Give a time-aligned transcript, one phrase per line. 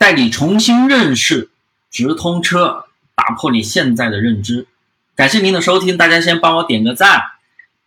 [0.00, 1.50] 带你重新认识
[1.90, 4.66] 直通车，打破你现在的认知。
[5.14, 7.20] 感谢您的收听，大家先帮我点个赞，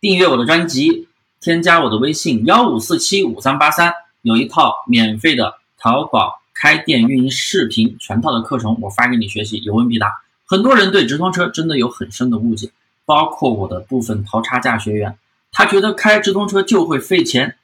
[0.00, 1.08] 订阅我的专辑，
[1.40, 3.92] 添加我的微信幺五四七五三八三，
[4.22, 10.12] 有一套免费的淘宝开店运营视频全套的课程，我发给你学习，有问必答。
[10.44, 12.70] 很多人对直通车真的有很深的误解，
[13.04, 15.18] 包括我的部分淘差价学员，
[15.50, 17.56] 他觉得开直通车就会费钱，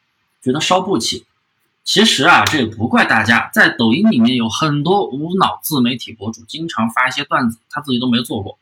[0.42, 1.24] 觉得烧不起。
[1.84, 8.58] 其实啊，这也不怪大家，在抖音里面有很多无脑自媒体博主，经常发一些段子，他自己都没做过。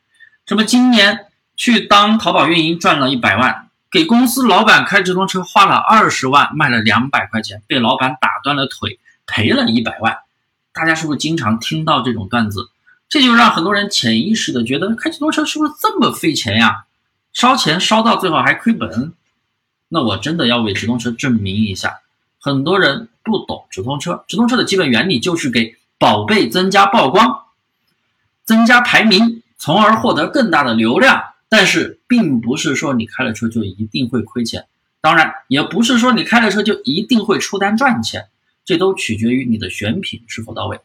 [0.47, 10.17] 什么今年去当淘宝运营赚了一百万，给公司老板开直通车花了二十万，卖了两百块钱，被老板打断了腿，赔了一百万。
[10.73, 12.69] 大家是不是经常听到这种段子？
[13.09, 16.85] 这就让很多人潜意识的觉得开直通车是不是这么费钱呀？
[17.33, 19.13] 烧钱烧到最后还亏本？
[19.89, 21.99] 那我真的要为直通车证明一下，
[22.39, 24.23] 很多人不懂直通车。
[24.27, 27.43] 直通车的基本原理就是给宝贝增加曝光，
[28.45, 29.43] 增加排名。
[29.61, 34.67] 从而获得更大的流量，但是并不是说你开了车就一定会亏钱，
[35.01, 38.29] 当然也不是说你开了车就一定会出单赚钱，
[38.63, 40.79] 这都取决于你的选品是否到位。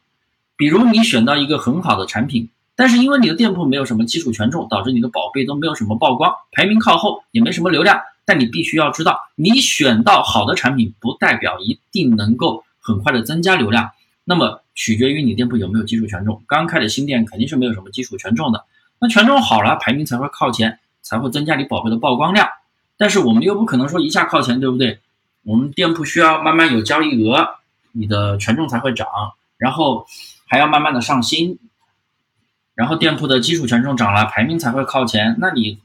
[0.57, 8.01] 比如你选到一个很好的产品，但是因为你的店铺没有什么基础权重，导致你的宝贝都没有什么曝光，排名靠后，也没什么流量。
[8.25, 13.91] 但你必须要知道，你选到好的产品，不代表一定能够很快的增加流量。
[14.25, 18.65] 那么取决于你店铺有没有基础权重，刚开的新店肯定是没有什么基础权重的。
[18.99, 22.49] 那权重好了，排名才会靠前，才会增加你宝贝的曝光量。
[22.97, 25.01] 但是我们又不可能说一下靠前，对不对？
[25.43, 27.57] 我们店铺需要慢慢有交易额，
[27.93, 29.07] 你的权重才会涨，
[29.59, 30.07] 然后
[30.47, 31.59] 还要慢慢的上新，
[32.75, 35.37] 然后店铺的基础权重涨了，排名才会靠前。
[35.39, 35.81] 那你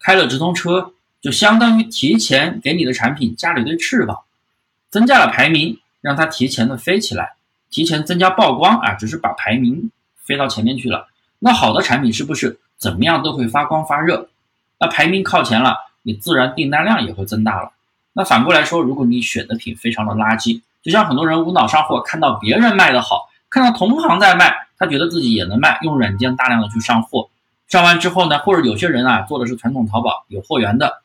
[0.00, 0.93] 开了直通车，
[1.24, 4.24] 就相当于提前给你的产品加了一对翅膀，
[4.90, 7.32] 增加了排名，让它提前的飞起来。
[7.70, 11.08] 提前增加曝光啊，只是把排名飞到前面去了。
[11.38, 14.28] 那好的产品是不是怎么样都会发光发热？
[14.78, 17.72] 那排名靠前了，你自然订单量也会增大了。
[18.12, 27.30] 那反过来说，如果你选的品非常的垃圾，就像很多人无脑上货，看到别人卖的好，看到同行在卖，他觉得自己也能卖，用软件大量的去上货，
[27.66, 31.00] 上完之后呢，或者有些人啊做的是传统淘宝有货源的，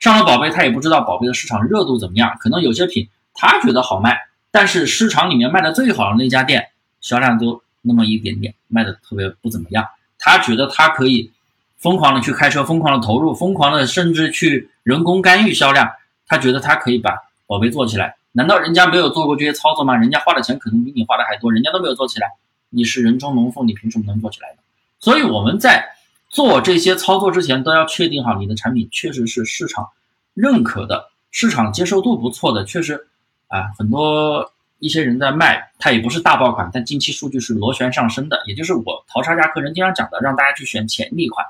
[0.00, 4.18] 上了宝贝他也不知道宝贝的市场热度怎么样，可能有些品他觉得好卖。
[4.50, 6.68] 但是市场里面卖的最好的那家店，
[7.00, 9.86] 销量都那么一点点，卖的特别不怎么样。
[10.18, 11.30] 他觉得他可以
[11.76, 15.88] 疯狂的去开车，疯狂的投入，疯狂的甚至去人工干预销量。
[16.26, 17.14] 他觉得他可以把
[17.46, 18.16] 宝贝做起来。
[18.32, 19.94] 难道人家没有做过这些操作吗？
[19.96, 22.26] 人家花的钱可能比你花的还多，人家都没有做起来。
[22.70, 24.56] 你是人中龙凤，你凭什么能做起来呢？
[24.98, 25.84] 所以我们在
[26.30, 29.88] 做这些操作之前，都要确定好你的产品确实是市场
[30.32, 33.08] 认可的，市场接受度不错的，确实。
[33.48, 41.44] 啊，很多一些人在卖，它也不是大爆款，但近期数据是螺旋上升的，也就是我淘差价课程经常讲的，让大家去选潜力款。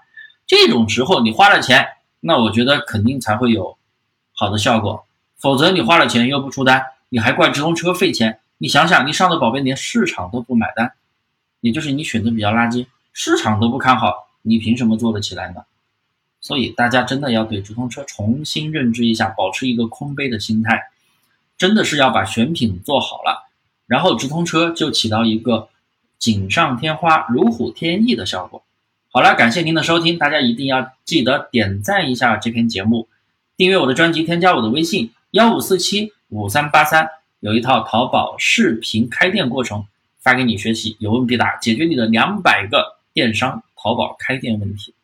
[0.47, 1.87] 这种时候你花了钱，
[2.21, 3.77] 那我觉得肯定才会有
[4.33, 5.05] 好的效果，
[5.37, 8.41] 否则你花了钱又不出单，你还怪直通车费钱。
[8.57, 10.95] 你想想，你上的宝贝连市场都不买单，
[11.61, 15.63] 也就是你选择比较垃圾，市场都不看好，你凭什么做得起来呢？
[16.41, 20.91] 所以大家真的要对直通车重新认知一下，保持一个空杯的心态。
[21.59, 23.51] 真的是要把选品做好了，
[23.87, 25.69] 然后直通车就起到一个
[26.19, 28.63] 锦上添花、如虎添翼的效果。
[29.13, 33.09] 好了，感谢您的收听，大家一定要记得点赞一下这篇节目，
[33.59, 37.07] 订阅我的专辑，添加我的微信幺五四七五三八三，
[37.41, 39.85] 有一套淘宝视频开店过程
[40.21, 44.95] 发给你学习，有问必答，解决你的两百个电商淘宝开店问题。